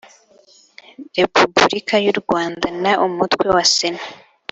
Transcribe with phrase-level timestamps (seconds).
[1.19, 4.03] repubulika y u rwanda na umutwe wa sena